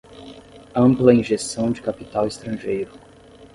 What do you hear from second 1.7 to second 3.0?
de capital estrangeiro